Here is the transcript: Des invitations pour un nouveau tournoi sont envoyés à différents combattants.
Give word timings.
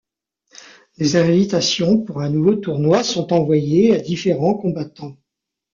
Des 0.97 1.15
invitations 1.15 1.99
pour 1.99 2.21
un 2.21 2.29
nouveau 2.31 2.55
tournoi 2.55 3.03
sont 3.03 3.31
envoyés 3.33 3.93
à 3.95 3.99
différents 3.99 4.55
combattants. 4.55 5.15